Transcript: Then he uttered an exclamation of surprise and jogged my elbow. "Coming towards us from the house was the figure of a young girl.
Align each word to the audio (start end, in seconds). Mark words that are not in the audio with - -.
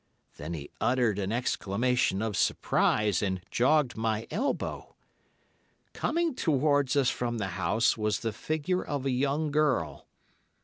Then 0.37 0.55
he 0.55 0.71
uttered 0.81 1.19
an 1.19 1.31
exclamation 1.31 2.23
of 2.23 2.35
surprise 2.35 3.21
and 3.21 3.39
jogged 3.51 3.95
my 3.95 4.25
elbow. 4.31 4.95
"Coming 5.93 6.33
towards 6.33 6.95
us 6.95 7.11
from 7.11 7.37
the 7.37 7.49
house 7.49 7.97
was 7.99 8.21
the 8.21 8.33
figure 8.33 8.81
of 8.83 9.05
a 9.05 9.11
young 9.11 9.51
girl. 9.51 10.07